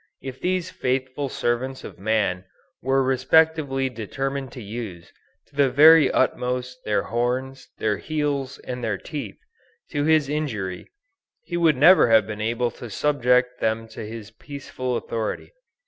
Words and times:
If 0.23 0.41
these 0.41 0.71
faithful 0.71 1.29
servants 1.29 1.83
of 1.83 1.99
man 1.99 2.45
were 2.81 3.03
respectively 3.03 3.87
determined 3.87 4.51
to 4.53 4.63
use, 4.63 5.13
to 5.45 5.55
the 5.55 5.69
very 5.69 6.09
utmost 6.11 6.83
their 6.83 7.03
horns, 7.03 7.69
their 7.77 7.97
heels 7.97 8.57
and 8.57 8.83
their 8.83 8.97
teeth, 8.97 9.37
to 9.91 10.03
his 10.05 10.27
injury, 10.27 10.89
he 11.43 11.55
would 11.55 11.77
never 11.77 12.09
have 12.09 12.25
been 12.25 12.41
able 12.41 12.71
to 12.81 12.89
subject 12.89 13.59
them 13.59 13.87
to 13.89 14.03
his 14.03 14.31
peaceful 14.31 14.97
authority. 14.97 15.51